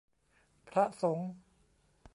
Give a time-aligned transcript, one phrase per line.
[0.69, 1.31] พระสงฆ์